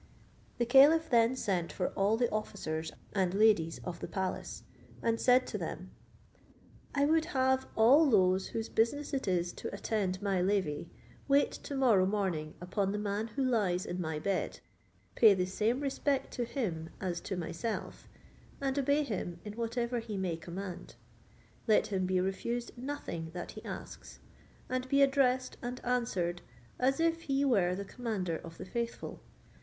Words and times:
The 0.57 0.65
caliph 0.65 1.11
then 1.11 1.35
sent 1.35 1.71
for 1.71 1.89
all 1.89 2.17
the 2.17 2.27
officers 2.31 2.91
and 3.13 3.35
ladies 3.35 3.79
of 3.83 3.99
the 3.99 4.07
palace, 4.07 4.63
and 5.03 5.21
said 5.21 5.45
to 5.45 5.59
them, 5.59 5.91
"I 6.95 7.05
would 7.05 7.25
have 7.37 7.67
all 7.75 8.09
those 8.09 8.47
whose 8.47 8.67
business 8.67 9.13
it 9.13 9.27
is 9.27 9.53
to 9.53 9.71
attend 9.71 10.19
my 10.19 10.41
levee 10.41 10.89
wait 11.27 11.51
to 11.51 11.75
morrow 11.75 12.07
morning 12.07 12.55
upon 12.59 12.91
the 12.93 12.97
man 12.97 13.27
who 13.27 13.43
lies 13.43 13.85
in 13.85 14.01
my 14.01 14.17
bed, 14.17 14.59
pay 15.13 15.35
the 15.35 15.45
same 15.45 15.81
respect 15.81 16.33
to 16.33 16.45
him 16.45 16.89
as 16.99 17.21
to 17.21 17.37
myself, 17.37 18.09
and 18.59 18.79
obey 18.79 19.03
him 19.03 19.39
in 19.45 19.53
whatever 19.53 19.99
he 19.99 20.17
may 20.17 20.35
command; 20.35 20.95
let 21.67 21.85
him 21.93 22.07
be 22.07 22.19
refused 22.19 22.75
nothing 22.75 23.29
that 23.35 23.51
he 23.51 23.63
asks, 23.63 24.19
and 24.67 24.89
be 24.89 25.03
addressed 25.03 25.57
and 25.61 25.79
answered 25.85 26.41
as 26.79 26.99
if 26.99 27.21
he 27.29 27.45
were 27.45 27.75
the 27.75 27.85
commander 27.85 28.37
of 28.37 28.57
the 28.57 28.65
faithful. 28.65 29.21